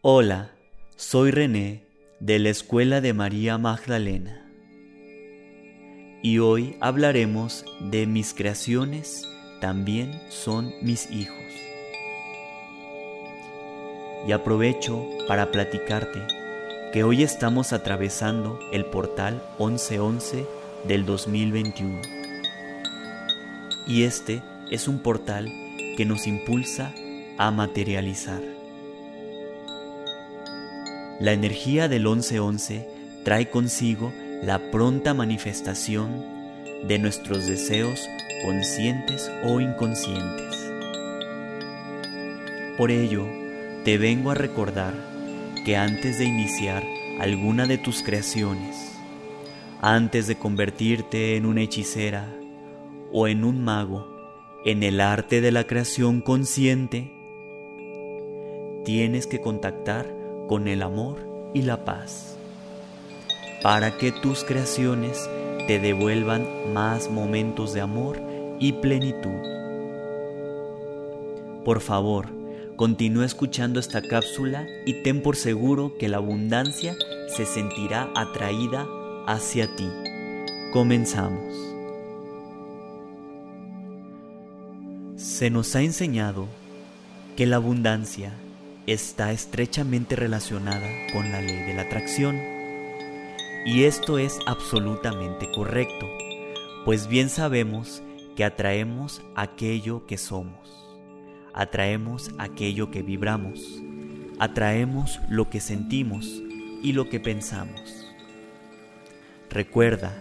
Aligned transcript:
Hola, 0.00 0.52
soy 0.94 1.32
René 1.32 1.82
de 2.20 2.38
la 2.38 2.50
Escuela 2.50 3.00
de 3.00 3.14
María 3.14 3.58
Magdalena 3.58 4.48
y 6.22 6.38
hoy 6.38 6.76
hablaremos 6.78 7.64
de 7.80 8.06
mis 8.06 8.32
creaciones 8.32 9.28
también 9.60 10.12
son 10.28 10.72
mis 10.82 11.10
hijos. 11.10 11.34
Y 14.24 14.30
aprovecho 14.30 15.04
para 15.26 15.50
platicarte 15.50 16.20
que 16.92 17.02
hoy 17.02 17.24
estamos 17.24 17.72
atravesando 17.72 18.60
el 18.70 18.84
portal 18.84 19.42
1111 19.58 20.46
del 20.86 21.06
2021. 21.06 22.02
Y 23.88 24.04
este 24.04 24.44
es 24.70 24.86
un 24.86 25.02
portal 25.02 25.48
que 25.96 26.04
nos 26.04 26.28
impulsa 26.28 26.94
a 27.36 27.50
materializar. 27.50 28.57
La 31.20 31.32
energía 31.32 31.88
del 31.88 32.04
1111 32.04 32.88
trae 33.24 33.50
consigo 33.50 34.12
la 34.44 34.70
pronta 34.70 35.14
manifestación 35.14 36.24
de 36.86 37.00
nuestros 37.00 37.48
deseos 37.48 38.08
conscientes 38.44 39.28
o 39.44 39.60
inconscientes. 39.60 40.72
Por 42.76 42.92
ello, 42.92 43.26
te 43.84 43.98
vengo 43.98 44.30
a 44.30 44.36
recordar 44.36 44.94
que 45.64 45.76
antes 45.76 46.20
de 46.20 46.24
iniciar 46.24 46.84
alguna 47.18 47.66
de 47.66 47.78
tus 47.78 48.04
creaciones, 48.04 48.76
antes 49.80 50.28
de 50.28 50.36
convertirte 50.36 51.36
en 51.36 51.46
una 51.46 51.62
hechicera 51.62 52.32
o 53.12 53.26
en 53.26 53.42
un 53.42 53.64
mago 53.64 54.06
en 54.64 54.84
el 54.84 55.00
arte 55.00 55.40
de 55.40 55.50
la 55.50 55.64
creación 55.64 56.20
consciente, 56.20 57.12
tienes 58.84 59.26
que 59.26 59.40
contactar 59.40 60.17
con 60.48 60.66
el 60.66 60.82
amor 60.82 61.18
y 61.54 61.62
la 61.62 61.84
paz, 61.84 62.36
para 63.62 63.96
que 63.98 64.10
tus 64.10 64.42
creaciones 64.42 65.28
te 65.68 65.78
devuelvan 65.78 66.72
más 66.72 67.10
momentos 67.10 67.74
de 67.74 67.82
amor 67.82 68.20
y 68.58 68.72
plenitud. 68.72 69.58
Por 71.64 71.80
favor, 71.80 72.26
continúa 72.76 73.26
escuchando 73.26 73.78
esta 73.78 74.00
cápsula 74.00 74.66
y 74.86 75.02
ten 75.02 75.22
por 75.22 75.36
seguro 75.36 75.92
que 75.98 76.08
la 76.08 76.16
abundancia 76.16 76.96
se 77.28 77.44
sentirá 77.44 78.08
atraída 78.16 78.86
hacia 79.26 79.76
ti. 79.76 79.88
Comenzamos. 80.72 81.54
Se 85.16 85.50
nos 85.50 85.74
ha 85.76 85.82
enseñado 85.82 86.46
que 87.36 87.44
la 87.44 87.56
abundancia 87.56 88.32
está 88.88 89.32
estrechamente 89.32 90.16
relacionada 90.16 90.88
con 91.12 91.30
la 91.30 91.42
ley 91.42 91.62
de 91.66 91.74
la 91.74 91.82
atracción. 91.82 92.40
Y 93.66 93.84
esto 93.84 94.18
es 94.18 94.38
absolutamente 94.46 95.50
correcto, 95.52 96.06
pues 96.84 97.06
bien 97.06 97.28
sabemos 97.28 98.02
que 98.34 98.44
atraemos 98.44 99.20
aquello 99.34 100.06
que 100.06 100.16
somos, 100.16 100.96
atraemos 101.52 102.30
aquello 102.38 102.90
que 102.90 103.02
vibramos, 103.02 103.82
atraemos 104.38 105.20
lo 105.28 105.50
que 105.50 105.60
sentimos 105.60 106.42
y 106.82 106.92
lo 106.92 107.10
que 107.10 107.20
pensamos. 107.20 108.06
Recuerda, 109.50 110.16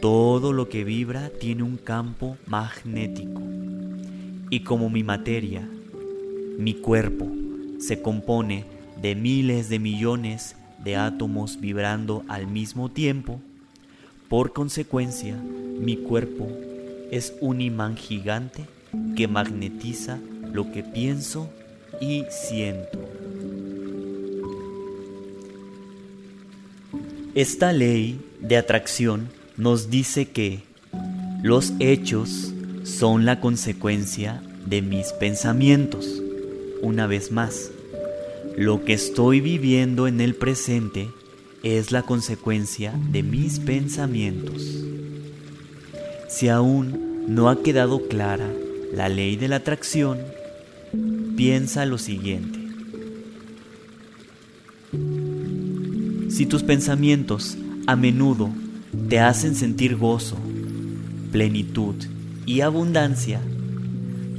todo 0.00 0.52
lo 0.52 0.68
que 0.68 0.84
vibra 0.84 1.30
tiene 1.30 1.64
un 1.64 1.76
campo 1.76 2.36
magnético. 2.46 3.40
Y 4.50 4.60
como 4.60 4.90
mi 4.90 5.02
materia, 5.02 5.68
mi 6.58 6.74
cuerpo, 6.74 7.35
se 7.78 8.00
compone 8.00 8.64
de 9.00 9.14
miles 9.14 9.68
de 9.68 9.78
millones 9.78 10.56
de 10.82 10.96
átomos 10.96 11.60
vibrando 11.60 12.24
al 12.28 12.46
mismo 12.46 12.90
tiempo, 12.90 13.40
por 14.28 14.52
consecuencia 14.52 15.36
mi 15.36 15.96
cuerpo 15.96 16.48
es 17.10 17.34
un 17.40 17.60
imán 17.60 17.96
gigante 17.96 18.64
que 19.16 19.28
magnetiza 19.28 20.18
lo 20.52 20.70
que 20.72 20.82
pienso 20.82 21.50
y 22.00 22.24
siento. 22.30 22.98
Esta 27.34 27.72
ley 27.72 28.20
de 28.40 28.56
atracción 28.56 29.28
nos 29.56 29.90
dice 29.90 30.28
que 30.28 30.62
los 31.42 31.74
hechos 31.80 32.52
son 32.84 33.24
la 33.26 33.40
consecuencia 33.40 34.42
de 34.64 34.80
mis 34.82 35.12
pensamientos 35.12 36.22
una 36.86 37.06
vez 37.08 37.32
más. 37.32 37.72
Lo 38.56 38.84
que 38.84 38.92
estoy 38.92 39.40
viviendo 39.40 40.06
en 40.06 40.20
el 40.20 40.34
presente 40.36 41.08
es 41.62 41.90
la 41.90 42.02
consecuencia 42.02 42.94
de 43.10 43.22
mis 43.24 43.58
pensamientos. 43.58 44.84
Si 46.28 46.48
aún 46.48 47.24
no 47.26 47.50
ha 47.50 47.62
quedado 47.62 48.06
clara 48.06 48.48
la 48.94 49.08
ley 49.08 49.36
de 49.36 49.48
la 49.48 49.56
atracción, 49.56 50.18
piensa 51.36 51.84
lo 51.86 51.98
siguiente. 51.98 52.60
Si 56.30 56.46
tus 56.46 56.62
pensamientos 56.62 57.58
a 57.86 57.96
menudo 57.96 58.50
te 59.08 59.18
hacen 59.18 59.56
sentir 59.56 59.96
gozo, 59.96 60.36
plenitud 61.32 61.96
y 62.46 62.60
abundancia, 62.60 63.40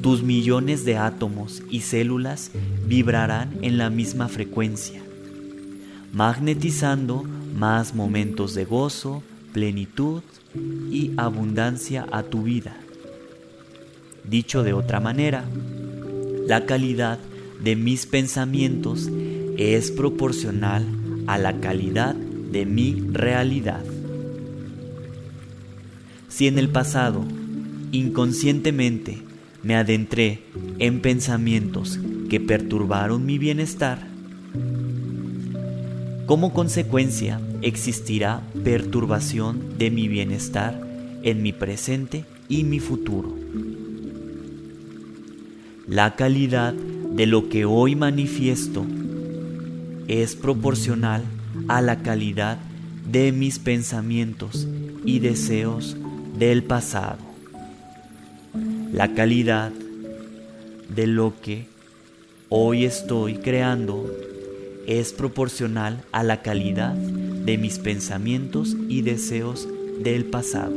tus 0.02 0.24
millones 0.24 0.86
de 0.86 0.98
átomos 0.98 1.64
y 1.70 1.82
células 1.82 2.52
vibrarán 2.86 3.52
en 3.62 3.78
la 3.78 3.90
misma 3.90 4.28
frecuencia, 4.28 5.02
magnetizando 6.14 7.24
más 7.56 7.96
momentos 7.96 8.54
de 8.54 8.66
gozo, 8.66 9.24
plenitud 9.54 10.22
y 10.92 11.12
abundancia 11.18 12.06
a 12.12 12.24
tu 12.24 12.44
vida. 12.44 12.78
Dicho 14.24 14.64
de 14.64 14.74
otra 14.74 15.00
manera, 15.00 15.46
la 16.48 16.66
calidad 16.66 17.20
de 17.64 17.76
mis 17.76 18.06
pensamientos 18.06 19.10
es 19.58 19.92
proporcional 19.92 20.86
a 21.28 21.38
la 21.38 21.60
calidad 21.60 22.16
de 22.16 22.66
mi 22.66 23.04
realidad. 23.12 23.84
Si 26.30 26.48
en 26.48 26.60
el 26.60 26.70
pasado, 26.70 27.26
inconscientemente, 27.92 29.27
me 29.64 29.76
adentré 29.76 30.44
en 30.80 31.02
pensamientos 31.02 32.00
que 32.30 32.40
perturbaron 32.40 33.26
mi 33.26 33.38
bienestar, 33.38 34.08
como 36.26 36.52
consecuencia 36.52 37.40
existirá 37.62 38.42
perturbación 38.64 39.78
de 39.78 39.92
mi 39.92 40.10
bienestar 40.10 40.80
en 41.24 41.42
mi 41.42 41.54
presente 41.54 42.26
y 42.50 42.66
mi 42.66 42.80
futuro. 42.80 43.34
La 45.88 46.16
calidad 46.18 46.74
de 46.74 47.28
lo 47.28 47.48
que 47.48 47.64
hoy 47.64 47.96
manifiesto 47.96 48.86
es 50.10 50.36
proporcional 50.36 51.24
a 51.70 51.82
la 51.82 52.04
calidad 52.04 52.60
de 53.10 53.32
mis 53.32 53.58
pensamientos 53.58 54.68
y 55.06 55.20
deseos 55.20 55.96
del 56.38 56.64
pasado 56.64 57.27
la 58.92 59.14
calidad 59.14 59.72
de 60.90 61.08
lo 61.08 61.34
que 61.42 61.66
hoy 62.50 62.86
estoy 62.86 63.36
creando 63.36 64.10
es 64.88 65.12
proporcional 65.12 66.04
a 66.12 66.24
la 66.24 66.42
calidad 66.42 66.94
de 66.94 67.58
mis 67.58 67.80
pensamientos 67.80 68.76
y 68.88 69.02
deseos 69.02 69.68
del 70.00 70.26
pasado. 70.26 70.74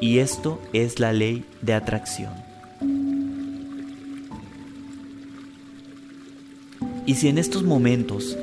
Y 0.00 0.18
esto 0.18 0.60
es 0.72 0.98
la 0.98 1.12
ley 1.12 1.44
de 1.62 1.74
atracción. 1.74 2.32
Y 7.06 7.14
si 7.14 7.28
en 7.28 7.38
estos 7.38 7.62
momentos 7.62 8.36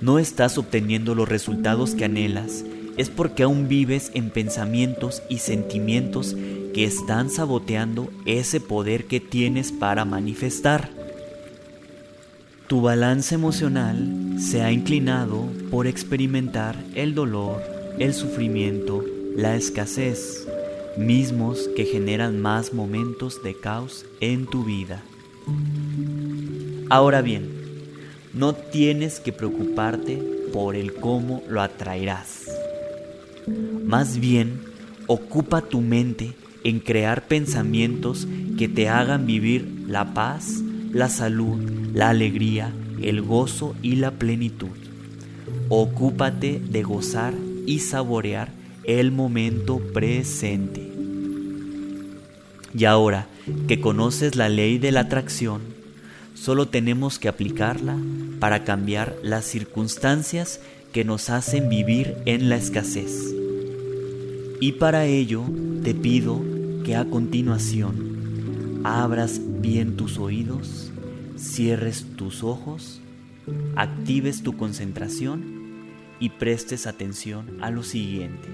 no 0.00 0.18
estás 0.18 0.58
obteniendo 0.58 1.14
los 1.14 1.28
resultados 1.28 1.94
que 1.94 2.04
anhelas, 2.04 2.64
es 2.96 3.08
porque 3.08 3.42
aún 3.42 3.68
vives 3.68 4.10
en 4.14 4.30
pensamientos 4.30 5.22
y 5.28 5.38
sentimientos 5.38 6.36
que 6.74 6.84
están 6.84 7.30
saboteando 7.30 8.10
ese 8.26 8.60
poder 8.60 9.06
que 9.06 9.20
tienes 9.20 9.72
para 9.72 10.04
manifestar. 10.04 10.90
Tu 12.66 12.80
balance 12.80 13.34
emocional 13.34 14.36
se 14.38 14.62
ha 14.62 14.70
inclinado 14.70 15.48
por 15.70 15.86
experimentar 15.86 16.76
el 16.94 17.14
dolor, 17.14 17.62
el 17.98 18.14
sufrimiento, 18.14 19.04
la 19.34 19.56
escasez, 19.56 20.46
mismos 20.96 21.68
que 21.74 21.84
generan 21.84 22.40
más 22.40 22.72
momentos 22.72 23.42
de 23.42 23.58
caos 23.58 24.06
en 24.20 24.46
tu 24.46 24.64
vida. 24.64 25.02
Ahora 26.88 27.22
bien, 27.22 27.48
no 28.32 28.52
tienes 28.52 29.18
que 29.18 29.32
preocuparte 29.32 30.16
por 30.52 30.76
el 30.76 30.94
cómo 30.94 31.42
lo 31.48 31.62
atraerás. 31.62 32.49
Más 33.90 34.20
bien, 34.20 34.60
ocupa 35.06 35.62
tu 35.62 35.80
mente 35.80 36.34
en 36.62 36.78
crear 36.78 37.26
pensamientos 37.26 38.28
que 38.56 38.68
te 38.68 38.88
hagan 38.88 39.26
vivir 39.26 39.84
la 39.86 40.14
paz, 40.14 40.62
la 40.92 41.08
salud, 41.08 41.58
la 41.92 42.10
alegría 42.10 42.72
el 43.02 43.22
gozo 43.22 43.74
y 43.82 43.96
la 43.96 44.12
plenitud. 44.12 44.76
Ocúpate 45.68 46.60
de 46.60 46.82
gozar 46.82 47.34
y 47.66 47.80
saborear 47.80 48.50
el 48.84 49.12
momento 49.12 49.78
presente. 49.78 50.86
Y 52.72 52.84
ahora 52.84 53.26
que 53.66 53.80
conoces 53.80 54.36
la 54.36 54.48
ley 54.48 54.78
de 54.78 54.92
la 54.92 55.00
atracción, 55.00 55.62
solo 56.34 56.68
tenemos 56.68 57.18
que 57.18 57.28
aplicarla 57.28 57.96
para 58.38 58.64
cambiar 58.64 59.16
las 59.22 59.44
circunstancias 59.44 60.60
que 60.92 61.04
nos 61.04 61.30
hacen 61.30 61.68
vivir 61.68 62.16
en 62.26 62.48
la 62.48 62.56
escasez. 62.56 63.39
Y 64.60 64.72
para 64.72 65.06
ello 65.06 65.42
te 65.82 65.94
pido 65.94 66.38
que 66.84 66.94
a 66.94 67.06
continuación 67.06 68.82
abras 68.84 69.40
bien 69.62 69.96
tus 69.96 70.18
oídos, 70.18 70.92
cierres 71.38 72.04
tus 72.16 72.44
ojos, 72.44 73.00
actives 73.74 74.42
tu 74.42 74.58
concentración 74.58 75.86
y 76.20 76.28
prestes 76.28 76.86
atención 76.86 77.56
a 77.62 77.70
lo 77.70 77.82
siguiente. 77.82 78.48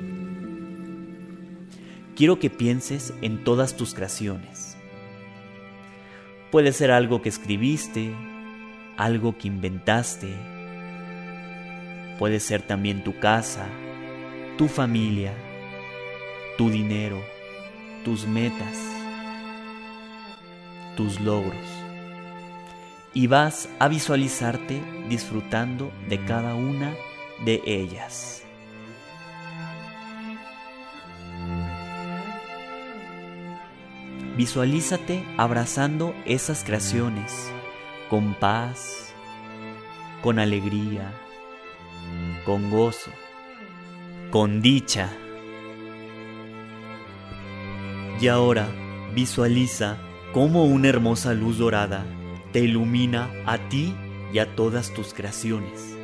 Quiero 2.15 2.39
que 2.39 2.51
pienses 2.51 3.13
en 3.21 3.43
todas 3.43 3.77
tus 3.77 3.93
creaciones. 3.93 4.77
Puede 6.53 6.73
ser 6.73 6.93
algo 6.93 7.21
que 7.21 7.31
escribiste, 7.31 8.15
algo 8.97 9.37
que 9.37 9.49
inventaste. 9.49 10.33
Puede 12.21 12.39
ser 12.39 12.63
también 12.63 13.03
tu 13.03 13.19
casa, 13.19 13.67
tu 14.57 14.69
familia, 14.69 15.35
tu 16.57 16.71
dinero, 16.71 17.23
tus 18.05 18.27
metas, 18.27 18.79
tus 20.97 21.21
logros. 21.21 21.55
Y 23.13 23.27
vas 23.27 23.69
a 23.79 23.89
visualizarte 23.89 24.83
disfrutando 25.09 25.91
de 26.09 26.25
cada 26.25 26.55
una 26.55 26.95
de 27.45 27.63
ellas. 27.65 28.43
Visualízate 34.37 35.25
abrazando 35.39 36.15
esas 36.27 36.63
creaciones 36.63 37.51
con 38.11 38.35
paz, 38.35 39.15
con 40.23 40.39
alegría, 40.39 41.11
con 42.45 42.71
gozo, 42.71 43.11
con 44.31 44.61
dicha. 44.61 45.11
Y 48.21 48.29
ahora 48.29 48.69
visualiza 49.15 49.99
cómo 50.33 50.65
una 50.65 50.89
hermosa 50.89 51.35
luz 51.35 51.59
dorada 51.59 52.05
te 52.53 52.61
ilumina 52.61 53.31
a 53.45 53.59
ti 53.69 53.95
y 54.33 54.39
a 54.39 54.55
todas 54.55 54.93
tus 54.95 55.15
creaciones 55.15 55.97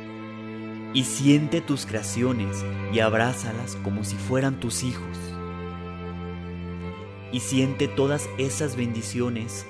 y 0.93 1.03
siente 1.05 1.59
tus 1.59 1.85
creaciones 1.85 2.63
y 2.93 2.99
abrázalas 2.99 3.75
como 3.77 4.03
si 4.03 4.15
fueran 4.15 4.59
tus 4.59 4.83
hijos. 4.83 5.17
Y 7.31 7.39
siente 7.39 7.87
todas 7.87 8.29
esas 8.37 8.75
bendiciones 8.75 9.65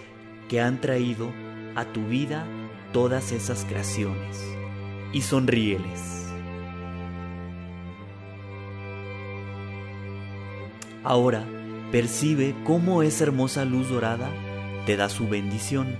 que 0.49 0.59
han 0.59 0.81
traído 0.81 1.31
a 1.75 1.85
tu 1.85 2.05
vida 2.07 2.45
todas 2.91 3.31
esas 3.31 3.63
creaciones 3.65 4.45
y 5.13 5.21
sonríeles. 5.21 6.27
Ahora 11.05 11.45
percibe 11.93 12.53
cómo 12.65 13.03
esa 13.03 13.23
hermosa 13.23 13.63
luz 13.63 13.87
dorada 13.87 14.29
te 14.85 14.97
da 14.97 15.07
su 15.07 15.29
bendición. 15.29 15.95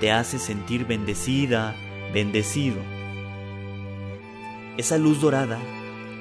Te 0.00 0.10
hace 0.10 0.38
sentir 0.38 0.86
bendecida, 0.86 1.76
bendecido 2.14 2.76
esa 4.78 4.96
luz 4.96 5.20
dorada 5.20 5.58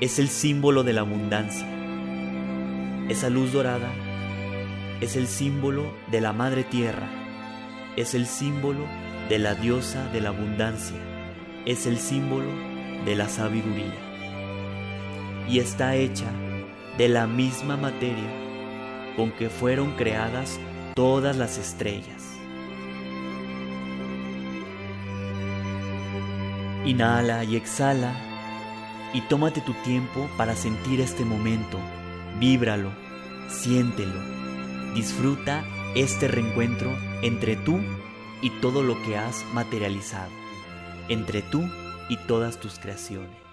es 0.02 0.18
el 0.18 0.30
símbolo 0.30 0.84
de 0.84 0.92
la 0.92 1.02
abundancia. 1.02 1.68
Esa 3.08 3.30
luz 3.30 3.54
dorada 3.54 3.92
es 5.00 5.16
el 5.16 5.28
símbolo 5.28 5.84
de 6.10 6.22
la 6.22 6.34
Madre 6.34 6.64
Tierra. 6.64 7.08
Es 7.98 8.16
el 8.16 8.26
símbolo 8.26 8.84
de 9.30 9.38
la 9.38 9.54
diosa 9.54 10.08
de 10.08 10.22
la 10.22 10.30
abundancia. 10.30 10.98
Es 11.68 11.86
el 11.86 12.00
símbolo 12.00 12.50
de 13.06 13.16
la 13.16 13.30
sabiduría. 13.30 13.94
Y 15.48 15.60
está 15.60 15.96
hecha 15.96 16.32
de 16.98 17.10
la 17.10 17.28
misma 17.28 17.78
materia 17.78 18.47
con 19.18 19.32
que 19.32 19.50
fueron 19.50 19.96
creadas 19.96 20.60
todas 20.96 21.36
las 21.36 21.58
estrellas. 21.58 22.24
Inhala 26.86 27.44
y 27.44 27.58
exhala 27.58 28.14
y 29.14 29.22
tómate 29.22 29.60
tu 29.62 29.74
tiempo 29.84 30.30
para 30.38 30.56
sentir 30.56 31.02
este 31.02 31.26
momento, 31.26 31.80
víbralo, 32.40 32.92
siéntelo, 33.50 34.22
disfruta 34.94 35.66
este 35.96 36.28
reencuentro 36.28 36.96
entre 37.24 37.56
tú 37.56 37.80
y 38.42 38.52
todo 38.62 38.84
lo 38.84 39.02
que 39.04 39.18
has 39.18 39.44
materializado, 39.54 40.32
entre 41.10 41.42
tú 41.42 41.68
y 42.08 42.18
todas 42.28 42.60
tus 42.60 42.78
creaciones. 42.78 43.47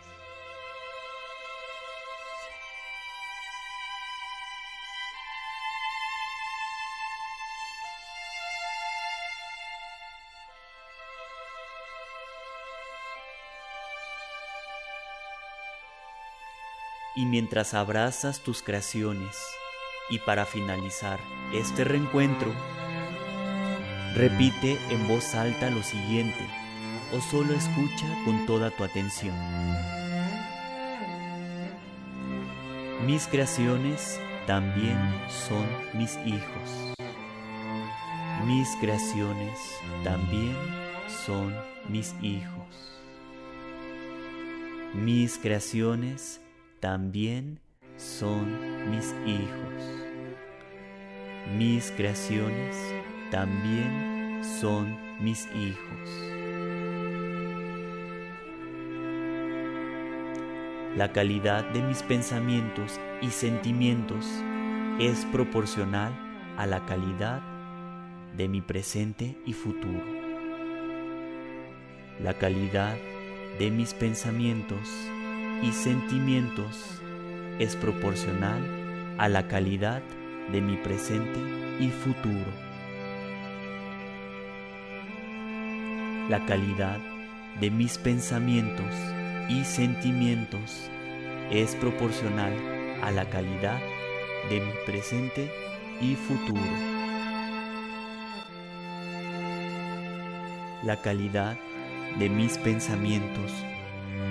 Y 17.16 17.26
mientras 17.26 17.74
abrazas 17.74 18.40
tus 18.40 18.62
creaciones 18.62 19.36
y 20.10 20.18
para 20.18 20.44
finalizar 20.46 21.20
este 21.52 21.84
reencuentro, 21.84 22.52
repite 24.14 24.78
en 24.90 25.08
voz 25.08 25.34
alta 25.34 25.70
lo 25.70 25.82
siguiente 25.82 26.46
o 27.12 27.20
solo 27.20 27.54
escucha 27.54 28.06
con 28.24 28.46
toda 28.46 28.70
tu 28.70 28.84
atención. 28.84 29.34
Mis 33.06 33.26
creaciones 33.26 34.18
también 34.46 34.98
son 35.28 35.66
mis 35.92 36.16
hijos. 36.26 36.94
Mis 38.46 38.68
creaciones 38.80 39.58
también 40.02 40.56
son 41.24 41.54
mis 41.88 42.14
hijos. 42.22 42.66
Mis 44.94 45.38
creaciones 45.38 46.40
también 46.84 47.60
son 47.96 48.44
mis 48.90 49.14
hijos. 49.24 50.04
Mis 51.56 51.90
creaciones 51.92 52.76
también 53.30 54.42
son 54.60 54.94
mis 55.18 55.48
hijos. 55.56 56.10
La 60.94 61.10
calidad 61.14 61.64
de 61.70 61.80
mis 61.80 62.02
pensamientos 62.02 63.00
y 63.22 63.30
sentimientos 63.30 64.26
es 65.00 65.24
proporcional 65.32 66.12
a 66.58 66.66
la 66.66 66.84
calidad 66.84 67.40
de 68.36 68.46
mi 68.46 68.60
presente 68.60 69.38
y 69.46 69.54
futuro. 69.54 70.04
La 72.22 72.34
calidad 72.34 72.94
de 73.58 73.70
mis 73.70 73.94
pensamientos 73.94 74.86
y 75.62 75.72
sentimientos 75.72 77.00
es 77.58 77.76
proporcional 77.76 78.60
a 79.18 79.28
la 79.28 79.46
calidad 79.48 80.02
de 80.50 80.60
mi 80.60 80.76
presente 80.76 81.40
y 81.80 81.88
futuro. 81.88 82.50
La 86.28 86.44
calidad 86.46 86.98
de 87.60 87.70
mis 87.70 87.98
pensamientos 87.98 88.94
y 89.48 89.64
sentimientos 89.64 90.90
es 91.50 91.74
proporcional 91.76 92.52
a 93.02 93.10
la 93.10 93.28
calidad 93.28 93.80
de 94.48 94.60
mi 94.60 94.72
presente 94.86 95.50
y 96.00 96.14
futuro. 96.14 96.60
La 100.82 101.00
calidad 101.00 101.56
de 102.18 102.28
mis 102.28 102.58
pensamientos 102.58 103.52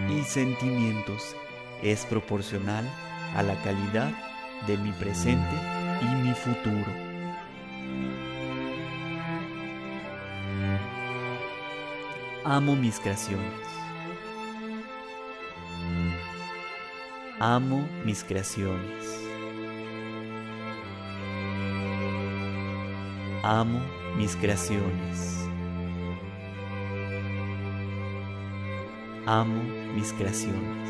y 0.10 0.24
sentimientos 0.24 1.36
es 1.82 2.06
proporcional 2.06 2.90
a 3.36 3.44
la 3.44 3.56
calidad 3.64 4.12
de 4.68 4.78
mi 4.78 4.92
presente 4.94 5.56
y 6.02 6.16
mi 6.28 6.34
futuro. 6.34 7.14
Amo 12.46 12.76
mis 12.76 13.00
creaciones. 13.00 13.44
Amo 17.40 17.88
mis 18.06 18.24
creaciones. 18.24 19.20
Amo 23.44 23.82
mis 24.18 24.36
creaciones. 24.36 25.43
Amo 29.26 29.62
mis 29.96 30.12
creaciones. 30.14 30.84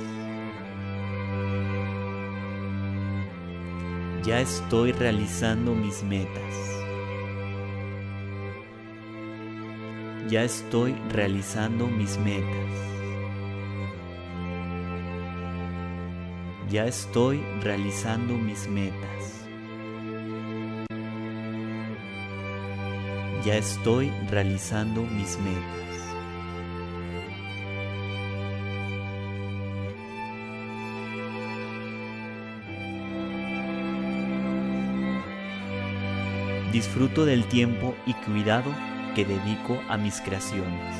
Ya 4.25 4.39
estoy 4.39 4.93
realizando 4.93 5.75
mis 5.75 6.01
metas. 6.03 6.55
Ya 10.29 10.43
estoy 10.43 10.95
realizando 11.11 11.87
mis 11.87 12.17
metas. 12.17 12.93
Ya 16.69 16.85
estoy 16.85 17.43
realizando 17.61 18.33
mis 18.35 18.67
metas. 18.67 19.45
Ya 23.45 23.57
estoy 23.57 24.09
realizando 24.31 25.01
mis 25.01 25.37
metas. 25.39 25.92
Disfruto 36.73 37.23
del 37.23 37.45
tiempo 37.45 37.93
y 38.07 38.15
cuidado 38.15 38.71
que 39.13 39.23
dedico 39.25 39.79
a 39.89 39.95
mis 39.95 40.19
creaciones. 40.21 40.97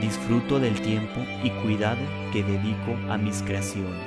Disfruto 0.00 0.58
del 0.58 0.80
tiempo 0.80 1.20
y 1.42 1.50
cuidado 1.50 2.00
que 2.32 2.42
dedico 2.42 2.96
a 3.10 3.18
mis 3.18 3.42
creaciones. 3.42 4.02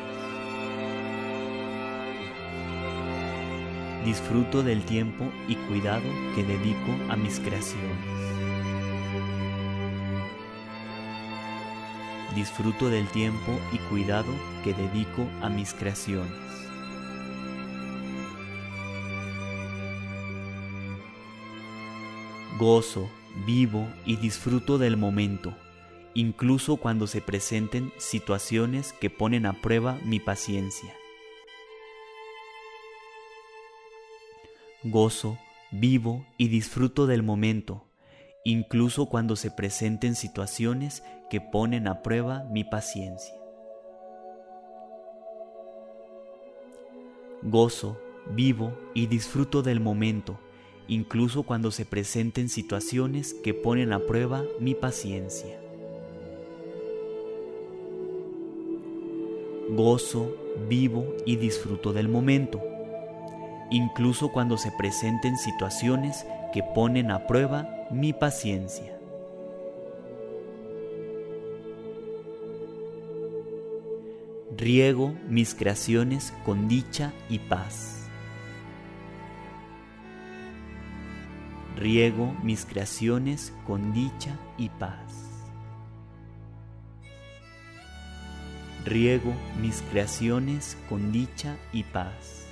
Disfruto 4.03 4.63
del 4.63 4.83
tiempo 4.83 5.31
y 5.47 5.53
cuidado 5.53 6.09
que 6.33 6.43
dedico 6.43 6.91
a 7.09 7.15
mis 7.15 7.39
creaciones. 7.39 7.95
Disfruto 12.33 12.89
del 12.89 13.07
tiempo 13.09 13.51
y 13.71 13.77
cuidado 13.77 14.33
que 14.63 14.73
dedico 14.73 15.27
a 15.43 15.49
mis 15.49 15.75
creaciones. 15.75 16.66
Gozo, 22.57 23.07
vivo 23.45 23.87
y 24.03 24.15
disfruto 24.15 24.79
del 24.79 24.97
momento, 24.97 25.53
incluso 26.15 26.77
cuando 26.77 27.05
se 27.05 27.21
presenten 27.21 27.93
situaciones 27.97 28.93
que 28.93 29.11
ponen 29.11 29.45
a 29.45 29.53
prueba 29.61 29.99
mi 30.03 30.19
paciencia. 30.19 30.91
Gozo, 34.83 35.37
vivo 35.69 36.25
y 36.37 36.47
disfruto 36.47 37.05
del 37.05 37.21
momento, 37.21 37.83
incluso 38.43 39.05
cuando 39.05 39.35
se 39.35 39.51
presenten 39.51 40.15
situaciones 40.15 41.03
que 41.29 41.41
ponen 41.41 41.87
a 41.87 42.01
prueba 42.01 42.43
mi 42.45 42.63
paciencia. 42.63 43.35
Gozo, 47.43 48.01
vivo 48.31 48.75
y 48.95 49.05
disfruto 49.05 49.61
del 49.61 49.79
momento, 49.79 50.39
incluso 50.87 51.43
cuando 51.43 51.71
se 51.71 51.85
presenten 51.85 52.49
situaciones 52.49 53.33
que 53.33 53.53
ponen 53.53 53.93
a 53.93 53.99
prueba 53.99 54.43
mi 54.59 54.73
paciencia. 54.75 55.59
Gozo, 59.69 60.33
vivo 60.69 61.13
y 61.25 61.35
disfruto 61.35 61.91
del 61.91 62.07
momento, 62.07 62.61
incluso 63.69 64.31
cuando 64.31 64.57
se 64.57 64.71
presenten 64.71 65.37
situaciones 65.37 66.25
que 66.53 66.63
ponen 66.63 67.11
a 67.11 67.27
prueba 67.27 67.69
mi 67.91 68.13
paciencia. 68.13 68.97
Riego 74.55 75.13
mis 75.27 75.53
creaciones 75.53 76.33
con 76.45 76.67
dicha 76.67 77.13
y 77.29 77.39
paz. 77.39 78.06
Riego 81.77 82.35
mis 82.41 82.65
creaciones 82.65 83.53
con 83.67 83.93
dicha 83.93 84.35
y 84.57 84.69
paz. 84.69 85.45
Riego 88.83 89.31
mis 89.61 89.83
creaciones 89.83 90.75
con 90.89 91.11
dicha 91.11 91.55
y 91.71 91.83
paz. 91.83 92.47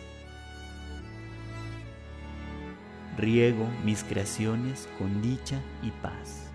Riego 3.18 3.68
mis 3.84 4.04
creaciones 4.04 4.88
con 5.00 5.24
dicha 5.24 5.60
y 5.82 5.90
paz. 5.90 6.52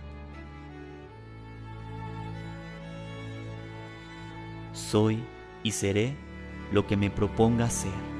Soy 4.72 5.24
y 5.64 5.72
seré 5.72 6.14
lo 6.70 6.86
que 6.86 6.96
me 6.96 7.10
proponga 7.10 7.68
ser. 7.68 8.19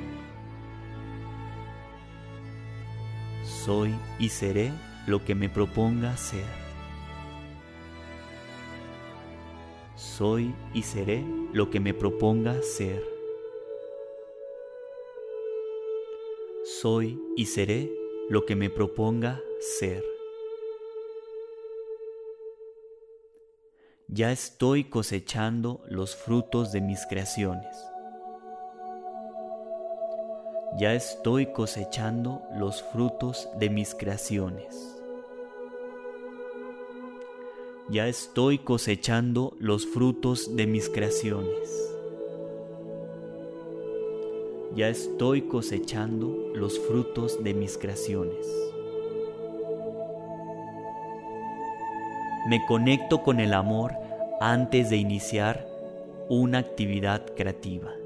Soy 3.65 3.95
y 4.19 4.31
seré 4.31 4.73
lo 5.07 5.23
que 5.23 5.35
me 5.35 5.51
proponga 5.51 6.17
ser. 6.17 6.47
Soy 9.97 10.55
y 10.73 10.83
seré 10.83 11.23
lo 11.53 11.69
que 11.69 11.79
me 11.79 11.93
proponga 11.93 12.63
ser. 12.63 13.05
Soy 16.65 17.21
y 17.37 17.45
seré 17.45 17.93
lo 18.31 18.47
que 18.47 18.57
me 18.57 18.71
proponga 18.71 19.43
ser. 19.61 20.03
Ya 24.09 24.33
estoy 24.33 24.85
cosechando 24.85 25.83
los 25.91 26.17
frutos 26.17 26.73
de 26.73 26.81
mis 26.81 27.05
creaciones 27.05 27.90
ya 30.77 30.95
estoy 30.95 31.47
cosechando 31.47 32.43
los 32.57 32.83
frutos 32.83 33.49
de 33.59 33.71
mis 33.71 33.95
creaciones. 33.95 34.97
Ya 37.89 38.07
estoy 38.07 38.59
cosechando 38.59 39.57
los 39.59 39.85
frutos 39.85 40.55
de 40.55 40.67
mis 40.69 40.89
creaciones. 40.89 41.93
Ya 44.77 44.89
estoy 44.89 45.43
cosechando 45.43 46.53
los 46.55 46.79
frutos 46.79 47.43
de 47.43 47.53
mis 47.53 47.77
creaciones. 47.77 48.47
Me 52.49 52.65
conecto 52.67 53.25
con 53.25 53.41
el 53.41 53.55
amor 53.55 53.93
antes 54.41 54.89
de 54.89 54.97
iniciar 54.97 55.67
una 56.29 56.59
actividad 56.59 57.27
creativa. 57.35 58.00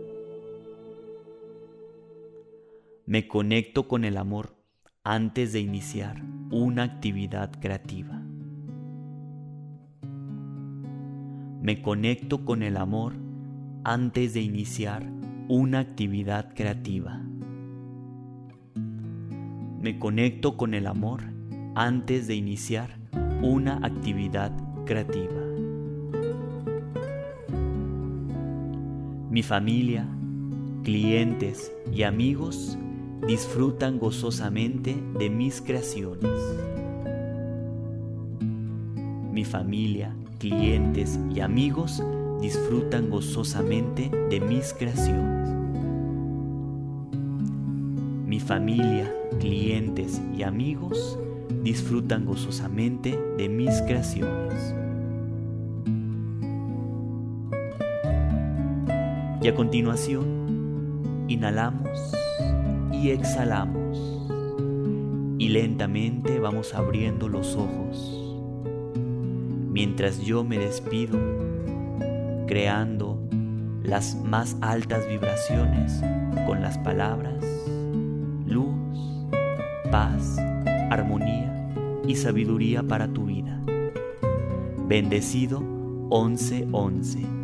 Me 3.06 3.28
conecto 3.28 3.86
con 3.86 4.02
el 4.04 4.16
amor 4.16 4.56
antes 5.02 5.52
de 5.52 5.60
iniciar 5.60 6.22
una 6.50 6.84
actividad 6.84 7.52
creativa. 7.60 8.18
Me 11.60 11.82
conecto 11.82 12.46
con 12.46 12.62
el 12.62 12.78
amor 12.78 13.12
antes 13.84 14.32
de 14.32 14.40
iniciar 14.40 15.06
una 15.48 15.80
actividad 15.80 16.54
creativa. 16.54 17.20
Me 19.82 19.98
conecto 19.98 20.56
con 20.56 20.72
el 20.72 20.86
amor 20.86 21.24
antes 21.74 22.26
de 22.26 22.36
iniciar 22.36 22.96
una 23.42 23.84
actividad 23.84 24.50
creativa. 24.86 25.42
Mi 29.28 29.42
familia, 29.42 30.08
clientes 30.84 31.70
y 31.92 32.04
amigos 32.04 32.78
disfrutan 33.26 33.98
gozosamente 33.98 34.96
de 35.18 35.30
mis 35.30 35.62
creaciones. 35.62 36.30
Mi 39.32 39.44
familia, 39.44 40.14
clientes 40.38 41.18
y 41.34 41.40
amigos 41.40 42.02
disfrutan 42.42 43.08
gozosamente 43.08 44.10
de 44.28 44.40
mis 44.40 44.74
creaciones. 44.74 45.48
Mi 48.26 48.40
familia, 48.40 49.10
clientes 49.40 50.20
y 50.36 50.42
amigos 50.42 51.18
disfrutan 51.62 52.26
gozosamente 52.26 53.18
de 53.38 53.48
mis 53.48 53.80
creaciones. 53.82 54.74
Y 59.40 59.48
a 59.48 59.54
continuación, 59.54 61.26
inhalamos 61.28 62.23
exhalamos. 63.10 63.98
Y 65.38 65.48
lentamente 65.48 66.38
vamos 66.38 66.74
abriendo 66.74 67.28
los 67.28 67.56
ojos. 67.56 68.20
Mientras 69.70 70.20
yo 70.20 70.44
me 70.44 70.58
despido, 70.58 71.18
creando 72.46 73.18
las 73.82 74.16
más 74.16 74.56
altas 74.60 75.06
vibraciones 75.08 76.00
con 76.46 76.62
las 76.62 76.78
palabras 76.78 77.44
luz, 78.54 79.26
paz, 79.90 80.38
armonía 80.90 81.50
y 82.06 82.16
sabiduría 82.16 82.82
para 82.82 83.08
tu 83.08 83.24
vida. 83.26 83.60
Bendecido 84.86 85.60
1111. 85.60 87.43